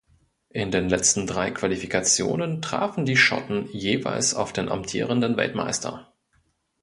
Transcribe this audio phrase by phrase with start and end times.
[0.49, 6.11] In den letzten drei Qualifikationen trafen die Schotten jeweils auf den amtierenden Weltmeister.